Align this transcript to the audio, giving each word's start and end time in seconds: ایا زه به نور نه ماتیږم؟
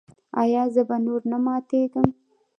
ایا 0.41 0.63
زه 0.73 0.81
به 0.87 0.97
نور 1.05 1.21
نه 1.31 1.37
ماتیږم؟ 1.45 2.07